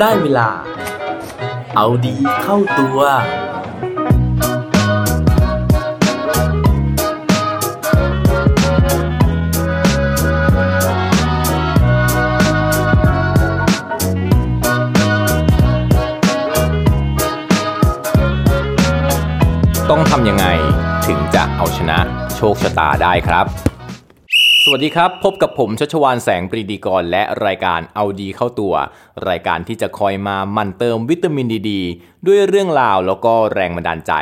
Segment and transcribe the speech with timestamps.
[0.00, 0.48] ได้เวลา
[1.76, 2.98] เอาดีเข้าตัว
[19.90, 20.46] ต้องทำยังไง
[21.06, 21.98] ถึงจะเอาชนะ
[22.36, 23.69] โชคชะตาได้ครับ
[24.64, 28.74] สวัสดีครับ พบกับผมชัชวานแสงปรีดีกร และรายการเอาดีเข้าตัว
[29.28, 31.70] รายการที่จะคอยมามันเติมวิตามินดีด
[32.26, 34.12] ด้วยเรื่องราวแล้วก็แรงบันดาลใจ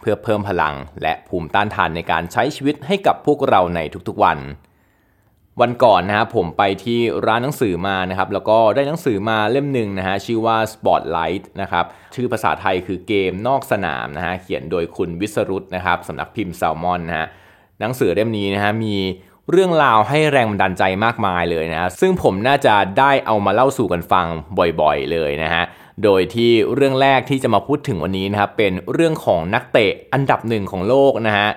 [0.00, 4.38] เพื่อเพิ่มพลัง และภูมิต้านทานในการใช้ชีวิตให้กับพวกเราในทุกๆวัน
[5.60, 11.84] วันก่อนนะครับผมไปที่ร้านหนังสือมานะครับแล้วก็ได้หนังสือมาเล่มหนึ่งนะฮะชื่อว่า Spotlight นะครับ
[12.14, 17.28] ชื่อภาษาไทยคือเกมนอกสนามนะฮะเขียนโดยคุณวิสรุตนะครับสำนักพิมพ์แซลมอนนะฮะ
[17.80, 18.96] หนังสือเล่มนี้นะฮะมี
[19.52, 24.26] เรื่องราวให้แรงบันดาลใจมากมายเลยนะซึ่งผมน่าจะได้เอามาเล่าสู่กันฟัง
[24.80, 25.62] บ่อยๆเลยนะฮะ
[26.04, 31.48] โดยที่เรื่องแรกที่จะมาพูดถึงวันนี้นะครับเป็นเรื่องของนักเตะอันดับหนึ่งของโลกนะฮะ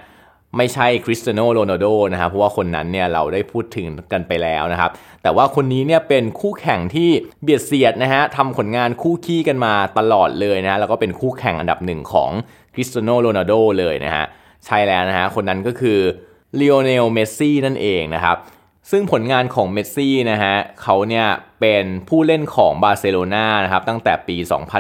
[0.58, 4.92] ไม่ใช่คริสเตียโนโรนัลโดนะครับเพราะว่าคนนั้นเนี่ยเราได้พูดถึงกันไปแล้วนะครับ
[5.23, 7.09] แต่ว่าคนนี้เนี่ยเป็นคู่แข่งที่
[7.42, 12.31] เบียดเสียดนะฮะทำผลงานคู่ขี้กันมาตลอดเลยนะฮะแล้วก็เป็นคู่แข่งอันดับหนึ่งของ
[12.73, 14.26] คริสเตียโนโรนัลโดเลยนะฮะ
[14.66, 16.00] ใช่แล้วนะฮะคนนั้นก็คือ
[16.57, 18.38] เลโอเนล เมสซี่นั่นเองนะครับ
[18.91, 21.27] ซึ่งผลงานของเมสซี่นะฮะเขาเนี่ย
[21.61, 24.38] เป็นผู้เล่นของบาร์เซโลนานะครับตั้งแต่ปี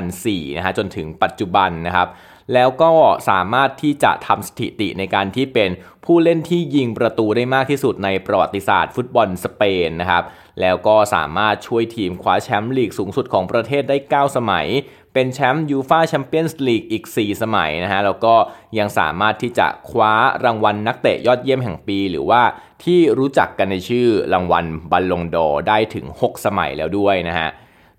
[0.07, 2.07] 2004 นะฮะจนถึงปัจจุบันนะครับ
[2.53, 2.91] แล้วก็
[3.29, 5.69] สามารถที่จะทำสถิติในการที่เป็น
[6.05, 10.23] ผู้เล่นที่ยิงประตูได้มากที่สุดในประวัติศาสตร์ฟุตบอลสเปนนะครับ
[10.61, 14.67] แล้วก็สามารถช่วยทีมคว้าแชมป์ลีกสูงสุดของประเทศได้ 9 สมัย
[15.13, 18.35] เป็นแชมป์ยูฟาแชมเปี้ยนส์ลีกอีก 4 สมัยนะฮะ แล้วก็
[18.77, 20.13] ยังสามารถที่จะคว้า
[20.45, 22.41] รางวัลนักเตะยอดเยี่ยมแห่งปี หรือว่า
[22.83, 27.49] ที่รู้จักกันในชื่อรางวัลบัลลงดอได้ถึง 6 สมัยแล้วด้วยนะฮะ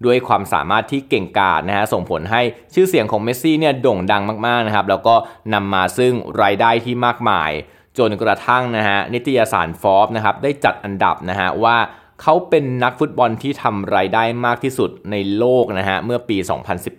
[0.05, 2.43] ด้วยความสามารถที่เก่งกาจนะฮะส่งผลให้
[2.75, 5.15] ชื่อเสียงของเมสซี่เนี่ยโด่งดังมากๆนะครับแล้วก็
[5.55, 7.51] นำมาซึ่งรายได้ที่มากมาย
[7.99, 11.77] จนกระทั่งนะฮะนิตยสารฟอร์บนะครับได้จัดอันดับนะฮะว่า
[12.23, 16.37] เขาเป็นนักฟุตบอลที่ทำรายได้มากที่สุดในโลกนะฮะเมื่อปี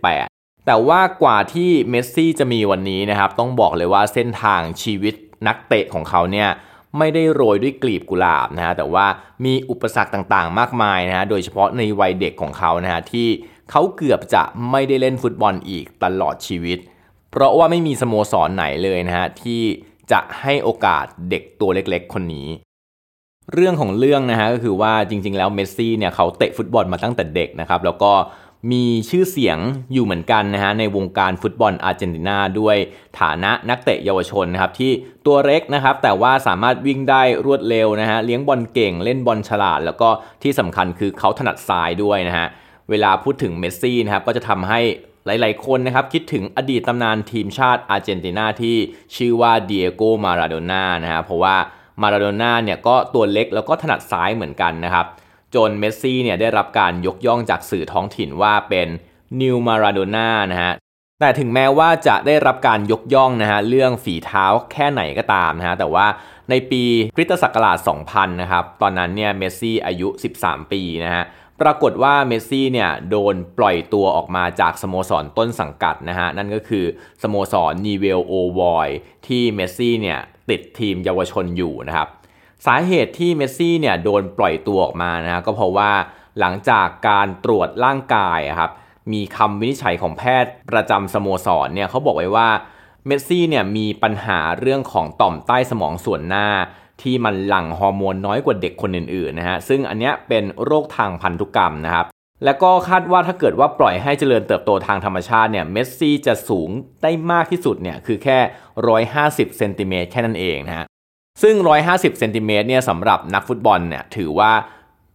[0.01, 5.15] 2018 แต่ว่ากว่าที่เมสซี่จะมีวันนี้นะครับต้องบอกเลยว่าเส้นทางชีวิต
[5.47, 6.49] นักเตะของเขาเนี่ย
[6.97, 9.05] ไม่ได้โรยด้วยกลีบกุหลาบนะฮะแต่ว่า
[9.45, 13.27] มีอุปสรรคต่างๆ มากมายนะฮะโดยเฉพาะในวัยเด็กของเขานะฮะที่
[13.71, 16.77] เขาเกือบจะไม่ได้เล่นฟุตบอลอีกตลอดชีวิต
[17.31, 19.61] เพราะว่าไม่มีสโมสรไหนเลยนะฮะที่
[20.11, 22.47] จะให้โอกาสเด็กตัวเล็กๆ คนนี้
[23.53, 28.11] เรื่องของเรื่องนะฮะก็คือว่าจริง ๆ แล้วเมสซี่เนี่ยเขาเตะฟุตบอลมาตั้งแต่เด็กนะครับแล้วก็
[28.71, 29.57] มีชื่อเสียง
[29.93, 32.75] อยู่เหมือนกันนะฮะในวงการฟุตบอลอาร์เจนตินาด้วย
[33.19, 34.91] ฐานะนักเตะเยาวชนนะครับที่
[35.25, 40.09] ตัวเล็กนะครับแต่ว่าสามารถวิ่งได้รวดเร็วนะฮะเลี้ยงบอลเก่งเล่นบอลฉลาด แล้วก็
[40.43, 42.47] ที่สำคัญคือเขาถนัดซ้ายด้วยนะฮะ
[42.89, 44.79] เวลาพูดถึงเมสซี่นะครับก็จะทำให้
[45.25, 48.75] หลาย ๆ คนนะครับคิดถึงอดีตตำนานทีมชาติอาร์เจนตินาที่
[49.15, 51.55] ชื่อว่าเดียโกมาราโดน่านะฮะเพราะว่า
[52.01, 55.05] มาราโดน่าเนี่ยก็ตัวเล็กแล้วก็ถนัดซ้ายเหมือนกันนะครับ
[55.55, 58.87] จนเมสซี่เนี่ยได้รับการยกย่องจากสื่อท้องถิ่นว่าเป็น
[59.41, 60.73] New มาราโดน่านะฮะ
[61.19, 66.05] แต่ถึงแม้ว่าจะได้รับการยกย่องนะฮะเรื่องฝีเท้าแค่ไหนก็ตามนะฮะแต่ว่า
[66.49, 66.83] ในปี
[67.15, 67.77] คริสตศักราช
[68.09, 70.07] 2000 นะครับ ตอนนั้นเนี่ยเมสซี่อายุ
[70.39, 71.23] 13 ปีนะฮะ
[71.63, 76.85] ปรากฏว่าเมสซี่เนี่ยโดนปล่อยตัวออกมาจากสโมสรต้นสังกัดนะฮะ นั่นก็คือ
[77.23, 78.89] สโมสรนีเวลโอวอย
[79.27, 80.19] ที่เมสซี่เนี่ย
[80.49, 82.07] ติดทีมเยาวชนอยู่นะครับ
[82.65, 85.91] สาเหตุที่เมสซี่เนี่ยโดนปล่อยตัวออกมานะก็เพราะว่า
[86.39, 88.71] หลังจากการตรวจร่างกายครับ
[89.13, 92.49] มีคำวินิจฉัยของแพทย์ประจำสโมสรเนี่ยเขาบอกไว้ว่า
[93.07, 96.47] เมสซี่เนี่ยมีปัญหาเรื่องของต่อมใต้สมองส่วนหน้า
[97.01, 102.05] ที่มันหลั่งฮอร์โมนน้อยกว่าเด็กคนอื่นๆนะฮะซึ่งอันเนี้ยเป็นโรคทางพันธุกรรมนะครับ
[102.45, 106.69] แล้วก็คาดว่าถ้าเกิดว่าปล่อยให้เจริญเติบโตทางธรรมชาติเนี่ยเมสซี่จะสูง
[107.03, 108.37] ได้มากที่สุดเนี่ยคือแค่
[108.97, 110.85] 150เซนติเมตรแค่นั้นเองนะฮะ
[111.41, 111.55] ซึ่ง
[111.87, 114.51] 150เซนติเมตรเนี่ยสำหรับนักฟุตบอลเนี่ยถือว่า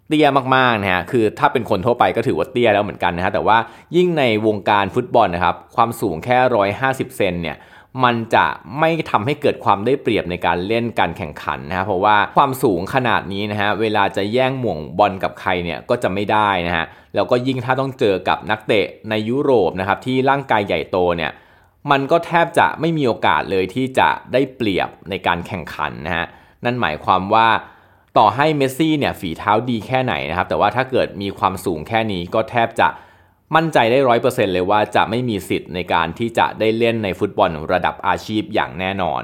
[0.08, 3.58] เตี้ยมากๆนะฮะคือถ้าเป็นคนทั่วไปก็ถือว่าเตี้ยแล้วเหมือนกันนะฮะแต่ว่า
[3.96, 6.38] ยิ่งในวงการฟุตบอลนะครับความสูงแค่
[6.78, 7.56] 150 เซนเนี่ย
[8.04, 8.46] มันจะ
[8.78, 21.32] ไม่ทำให้เกิดความได้เปรียบในการเล่นการแข่งขันนะฮะเพราะว่าความสูงขนาดนี้นะฮะเวลาจะแย่งหม่วงบอลกับใครเนี่ยก็จะไม่ได้นะฮะแล้วก็ยิ่งถ้าต้องเจอกับนักเตะในยุโรปนะครับที่ร่างกายใหญ่โตเนี่ย
[21.90, 26.26] มันก็แทบจะไม่มีโอกาสเลยที่จะได้เปรียบในการแข่งขันนะฮะ
[26.64, 27.48] นั่นหมายความว่า
[28.18, 32.88] ต่อให้เมสซี่เนี่ยฝีเท้าดีแค่ไหนนะครับแต่ว่าถ้าเกิดมีความสูงแค่นี้ก็แทบจะ
[33.54, 39.22] มั่นใจได้ร้อยเปอร์เซ็นต์เลยว่าจะไม่มีสิทธิ์ในการที่จะได้เล่นในฟุตบอลระดับอาชีพอย่างแน่นอน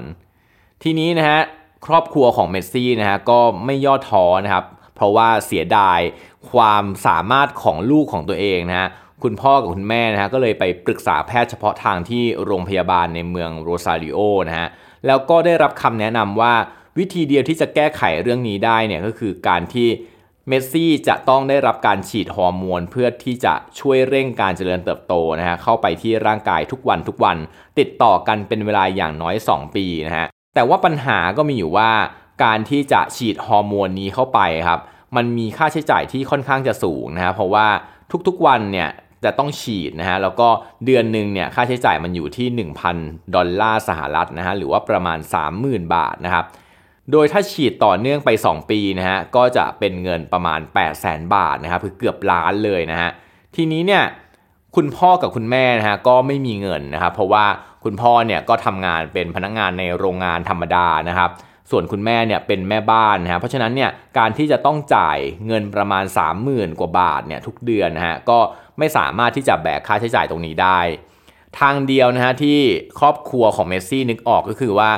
[0.82, 1.40] ทีนี้นะฮะ
[1.86, 6.00] ครอบครัวของเมสซี่นะฮะก็ไม่ย่อท้อนะครับ เพราะว่าเสียดาย
[6.50, 8.88] ความสามารถของลูกของตัวเองนะฮะ
[9.22, 14.18] คุณพ่อกับคุณแม่นะฮะก็เลยไปปรึกษาแพทย์เฉพาะทางที่โรงพยาบาลในเมืองโรซาริโอ
[14.48, 14.68] นะฮะ
[15.06, 16.54] แล้วก็ได้รับคำแนะนำว่า
[16.98, 19.88] วิธีเดียวที่จะแก้ไขเรื่องนี้ได้เนี่ยก็คือการที่
[20.48, 27.36] เมสซี่จะต้องได้รับการฉีดฮอร์โมนเพื่อที่จะช่วยเร่งการเจริญเติบโตนะฮะเข้าไปที่ร่างกายทุกวันทุกวัน
[27.78, 31.90] ติดต่อกันเป็นเวลาอย่างน้อย 2 ปีนะฮะแต่ว่าปัญหาก็มีอยู่ว่า
[32.44, 34.80] การที่จะฉีดฮอร์โมนนี้เข้าไปครับ
[35.16, 37.66] มันมีค่าใช้จ่ายที่ค่อนข้างจะสูงนะฮะเพราะว่า
[38.26, 38.88] ทุกๆวันเนี่ย
[39.24, 40.48] จะต้องฉีดนะฮะแล้วก็
[40.84, 45.18] เดือนหนึ่งเนี่ยค่าใช้จ่ายมันอยู่ที่ 1,000 ดอลลาร์สหรัฐนะฮะหรือว่าประมาณ
[45.56, 46.44] 30,000 บาทนะครับ
[47.12, 53.10] โดยถ้าฉีดต่อเนื่องไป 2 ปีนะฮะก็จะเป็นเงินประมาณ 8 0 0 0 0 0 บาทนะครับคือเกือบล้านเลยนะฮะ
[53.56, 54.04] ทีนี้เนี่ย
[54.76, 57.44] คุณพ่อกับคุณแม่นะฮะก็ไม่มีเงินนะครับเพราะว่า
[57.84, 61.30] คุณพ่อเนี่ยก็ทำงานเป็นพนักงานในโรงงานธรรมดานะครับ
[61.70, 66.04] ส่วนคุณแม่เนี่ยเป็นแม่บ้านนะฮะเพราะฉะนั้นเนี่ยการที่จะต้องจ่ายเงินประมาณ
[66.42, 68.38] 30,000 กว่าบาทเนี่ยทุกเดือนนะฮะก็
[68.78, 70.80] ไม่สามารถที่จะแบกค่าใช้จ่ายตรงนี้ได้
[71.60, 72.58] ทางเดียวนะฮะที่
[73.00, 74.90] ครอบครัวของเมสซี่นึกออกก็คือว่า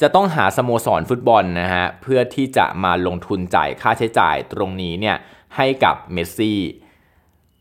[0.00, 5.16] จะต้องหาสโมสรฟุตบอลนะฮะเพื่อที่จะมาลงทุนจ่ายค่าใช้จ่ายตรงนี้เนี่ย
[5.56, 6.60] ให้กับเมสซี่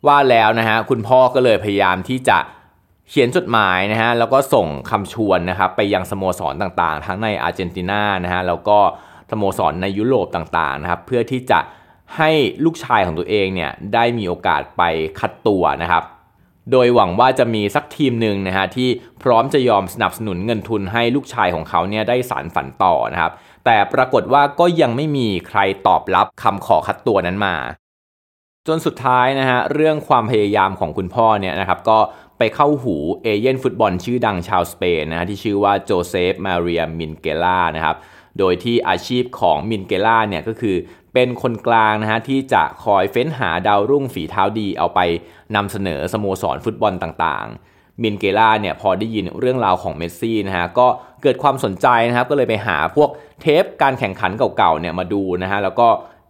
[0.07, 2.37] ว่าแล้วนะฮะคุณพ่อก็เลยพยายามที่จะ
[3.09, 8.79] เขียนจดหมายนะฮะแล้วก็ส่งคำชวนนะครับไปยังสโมสรต่างๆ ทั้งในอาร์เจนตินานะฮะแล้วก็
[9.31, 11.59] สโมสรในยุโรปต่างๆนะครับเพื่อที่จะ
[12.17, 12.31] ให้
[12.65, 14.83] ลูกชายของตัวเองเนี่ยได้มีโอกาสไป
[15.19, 16.03] คัดตัวนะครับ
[16.71, 18.89] โดยหวังว่าจะมีสักทีมหนึ่งนะฮะที่
[19.23, 23.31] พร้อมจะยอมสนับสนุนเงินทุนให้ลูกชายของเขาเนี่ยได้สารฝันต่อนะครับ
[23.65, 27.55] แต่ปรากฏว่าก็ยังไม่มีใครตอบรับคำขอคัดตัวนั้นมา
[28.67, 31.99] จนสุดท้ายนะฮะเรื่องความพยายามของคุณพ่อเนี่ยนะครับก็
[32.37, 37.95] ไปเข้าหูเอเย่นฟุตบอลชื่อดังชาวสเปนนะฮะที่ชื่อว่าโจเซฟมาเรียมินเกล่านะครับ
[38.39, 40.75] โดยที่อาชีพของมินเกล่าเนี่ยก็คือ
[41.19, 44.99] เป็นคนกลางนะฮะที่จะคอยเฟ้นหาดาวรุ่งฝีเท้าดีเอาไป
[45.55, 50.87] นำเสนอสโมสรฟุตบอลต่างๆ มินเกล่าเนี่ยพอได้ยินเรื่องราวของเมสซี่นะฮะก็
[51.23, 53.09] เกิดความสนใจนะครับก็เลยไปหาพวก
[53.41, 55.87] เทปการแข่งขันเก่าๆเนี่ยมาดูนะฮะแล้วก็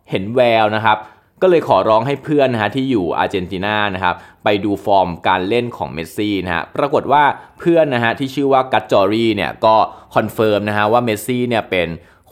[0.09, 0.97] เห็นแววนะครับ
[1.41, 7.23] ก็เลยขอร้องให้เพื่อนนะฮะที่อยู่อาร์เจนตินานะครับไปดูฟอร์มการเล่นของเมสซี่นะฮะปรากฏว่า
[7.59, 9.75] เพื่อนนะฮะที่ชื่อว่ากัตจอรีเนี่ยก็
[10.15, 11.87] confirm นะฮะว่าเมสซี่เนี่ยเป็น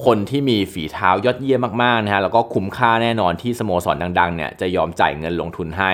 [0.06, 5.94] คนที่มีฝีเท้ายอดเยี่ยมมากๆนะฮะแล้วก็คุ้มค่าแน่นอนที่สโมสรดังๆเนี่ยจะยอมจ่ายเงินลงทุนให้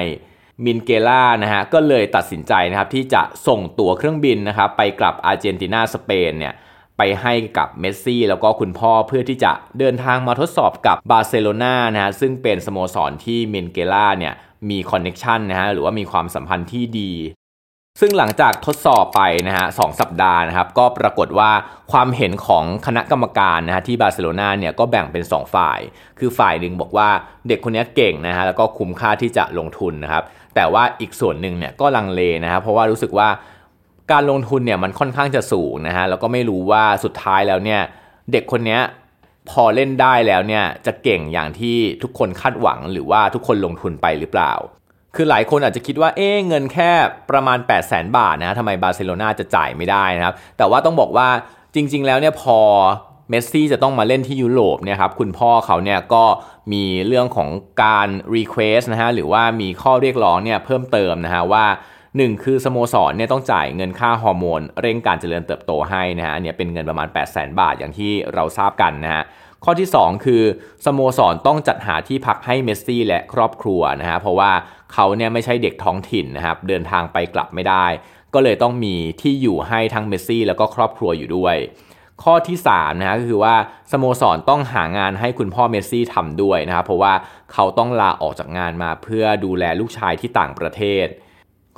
[0.66, 6.54] มินเกล่านะฮะก็เลยตัดสินใจนะครับที่จะส่งตั๋วเครื่องบินนะครับไปกลับอาร์เจนตินาสเปนเนี่ย
[6.98, 14.34] ไปให้กับเมสซี่แล้วก็คุณพ่อเพื่อที่จะเดินทางมาทดสอบกับบาร์เซโลนานะฮะซึ่งเป็นสโมสรที่มินเกล่าเนี่ย
[14.70, 17.12] มีคอนเน็ชันนะฮะหรือว่ามีความสัมพันธ์ที่ดี
[18.04, 21.52] ซึ่งหลังจากทดสอบไปนะฮะสสัปดาห์นะครับ ก็ปรากฏว่า
[21.92, 25.80] ความเห็นของคณะกรรมการนะฮะที่บาร์เซโลนาเนี่ยก็แบ่งเป็น 2 ฝ่าย
[26.20, 27.10] คือฝ่ายหนึ่งบอกว่า
[27.48, 30.24] เด็กคนนี้เก่งนะฮะแล้วก็คุ้มค่าที่จะลงทุนนะครับ
[30.56, 33.30] แต่ว่าอีกส่วนหนึ่งเนี่ยก็ลังเลนะครับเพราะว่ารู้สึกว่า
[34.12, 37.82] การลงทุนเนี่ยมันค่อนข้างจะสูงนะฮะแล้วก็ไม่รู้ว่าสุดท้ายแล้วเนี่ย
[38.32, 38.80] เด็กคนนี้
[39.50, 44.54] พอเล่นได้แล้วเนี่ยจะเก่งอย่างที่ทุกคนคาดหวังหรือว่าทุกคนลงทุนไปหรือเปล่า
[45.16, 46.92] คือหลายคนอาจจะคิดว่าเอ๊เงินแค่
[47.32, 51.28] ประมาณ 8 0 0แสนบาทนะทำไมบาร์เซโลนาจะจ่ายไม่ได้นะครับ แต่ว่าต้องบอกว่า
[51.76, 52.60] จริง ๆ แล้วเนี่ยพอ
[53.30, 56.26] เมสซี่จะต้องมาเล่นที่ยุโรปเนี่ยครับคุณพ่อเขาเนี่ยก็
[56.74, 57.50] มีเรื่องของ
[57.84, 61.66] การ request นะฮะหรือว่ามีข้อเรียกร้องเนี่ยเพิ่มเติมนะฮะว่า
[62.20, 69.24] 1คือสโมสรเนี่ยต้องจ่ายเงินค่าฮอร์โมน เร่งการเจริญเติบโตให้นะฮะเนี่ยเป็นเงินประมาณ 8 0 0แสนบาทอย่างที่เราทราบกันนะฮะ
[69.64, 70.44] ข้อที่ 2 คือ
[70.86, 74.52] สโมสรต้องจัดหาที่พักให้เมสซี่และครอบครัวนะฮะเพราะว่า
[74.94, 77.86] เขาเนี่ยไม่ใช่เด็กท้องถิ่นนะครับเดินทางไปกลับไม่ได้
[78.34, 81.56] ก็เลยต้องมีที่อยู่ให้ทั้งเมสซี่แล้วก็ครอบครัวอยู่ด้วย
[82.24, 83.56] ข้อที่3นะฮะก็คือว่า
[83.92, 87.14] สโมสรต้องหางานให้คุณพ่อเมสซี่ทำด้วยนะครับเพราะว่า
[87.54, 91.08] เขาต้องลาออกจากงานมาเพื่อดูแลลูกชายที่ต่างประเทศ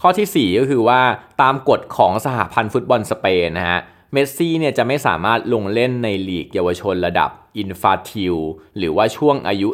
[0.06, 1.02] ข้อที่ 4 ก็คือว่า
[1.42, 3.80] ตามกฎของสหพันธ์ฟุตบอลสเปนนะฮะ
[4.14, 8.36] เมสซี่เนี่ยจะไม่สามารถลงเล่นในลีกเยาวชนระดับอินฟาทิล
[8.78, 9.70] หรือว่าช่วงอายุ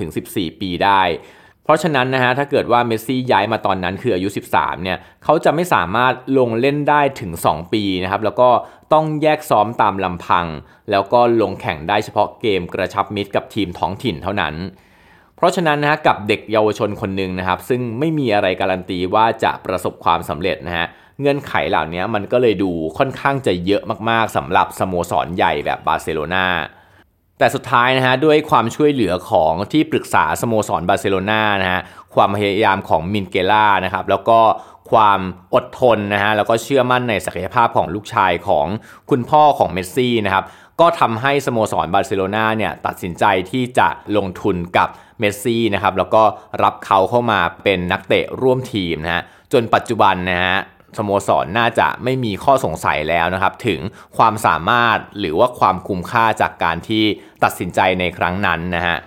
[0.00, 1.02] 13-14 ปีได้
[1.64, 8.50] เพราะฉะนั้นนะฮะถ้าเกิดว่าเมสซี่ย้ายมาตอนนั้นคืออายุ 13 เนี่ยเขาจะไม่สามารถลงเล่นได้ถึง 2 ปีนะครับแล้วก็
[8.92, 10.46] ต้องแยกซ้อมตามลำพัง
[10.90, 14.54] แล้วก็ลงแข่งได้เฉพาะเกมกระชับมิตรกับทีมท้องถิ่นเท่านั้น
[15.36, 20.86] เพราะฉะนั้นนะฮะกับเด็กเยาวชนคนหนึ่งนะครับ ซึ่งไม่มีอะไรการันตีว่าจะประสบความสำเร็จนะฮะ
[21.20, 26.46] เงื่อนไขเหล่านี้มันก็เลยดูค่อนข้างจะเยอะมากๆสำหรับสโมสรใหญ่แบบบาร์เซโลนา
[27.38, 31.80] แต่สุดท้ายนะฮะด้วยความช่วยเหลือของที่ปรึกษาสโมสรบาร์เซโลนานะฮะ
[32.14, 34.40] ความพยายามของมินเกล่านะครับแล้วก็
[34.90, 35.20] ความ
[35.54, 38.66] อดทนนะฮะแล้วก็เชื่อมั่นในศักยภาพของลูกชายของ
[39.10, 40.44] คุณพ่อของเมสซี่นะครับ
[40.80, 44.88] ก็ทำให้สโมสรบาร์เซโลนาเนี่ยตัดสินใจที่จะลงทุนกับ
[45.18, 46.22] เมสซี่นะครับแล้วก็
[46.62, 50.56] รับเขาเข้ามาเป็นนักเตะร่วมทีมนะฮะจนปัจจุบันนะฮะ
[50.96, 53.80] สโมสรน่าจะไม่มีข้อสงสัยแล้วนะครับ ถึง
[54.16, 57.04] ความสามารถหรือว่าความคุ้มค่าจากการที่
[57.44, 58.98] ตัดสินใจในครั้งนั้นนะฮะ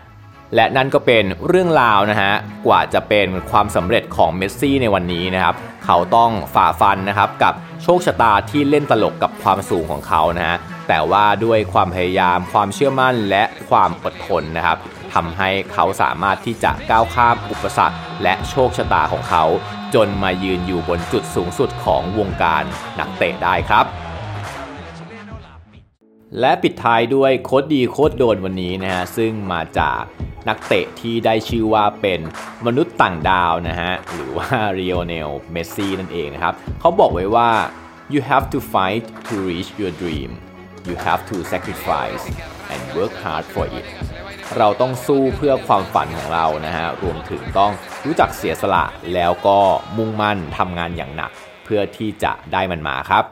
[0.55, 2.33] และนั่นก็เป็นเรื่องราวนะฮะ
[2.67, 5.55] กว่าจะเป็นความสำเร็จของเมสซี่ในวันนี้นะครับ
[5.85, 7.53] เขาต้องฝ่าฟันนะครับกับ
[7.83, 14.77] โชคชะตาที่เล่นตลกกับความสูงของเขานะฮะแต่ว่าด้วยความพยายามความเชื่อมั่นและความอดทนนะครับ
[15.13, 19.43] ทำให้เขาสามารถที่จะก้าวข้ามอุปสรรค และโชคชะตาของเขา
[19.95, 22.63] จนมายืนอยู่บนจุดสูงสุดของวงการ
[22.99, 23.85] นักเตะได้ครับ
[26.39, 30.01] และปิดท้ายด้วยโคตรดีโคตรโดนวันนี้นะฮะซึ่งมาจาก
[30.49, 32.19] นักเตะที่ได้ชื่อว่าเป็น
[32.65, 37.49] มนุษย์ต่างดาวนะฮะหรือว่าเรียเนลเมสซี่นั่นเองนะครับเขาบอกไว้ว่า
[38.13, 40.31] you have to fight to reach your dream
[40.87, 42.23] you have to sacrifice
[42.71, 43.85] and work hard for it
[44.57, 47.71] เราต้องสู้เพื่อความฝันของเรานะฮะรวมถึงต้อง
[48.05, 49.57] รู้จักเสียสละแล้วก็
[49.97, 51.31] มุ่งมั่นทำงานอย่างหนัก
[51.65, 53.23] เพื่อที่จะได้มันมาครับ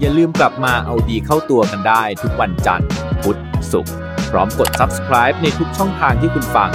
[0.00, 2.88] อย่าลืมกลับมาเอาดีเข้าตัวกันได้ทุกวันจันทร์
[3.22, 3.40] พุธ
[3.72, 3.94] ศุกร์
[4.30, 6.70] พร้อมกด subscribe ในทุกช่องทางที่คุณฟัง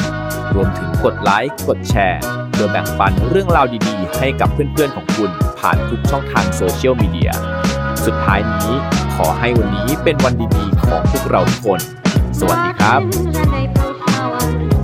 [0.55, 7.31] รวมถึงกดไลค์กดแชร์เพื่อแบ่งปันเรื่องราวดีๆ ให้กับเพื่อนๆของคุณ ผ่านทุกช่องทางโซเชียลมีเดีย
[8.05, 8.71] สุดท้ายนี้
[9.15, 11.81] ขอให้วันนี้เป็นวันดีๆของพวกเราทุกคน
[12.39, 14.74] สวัสดีครับ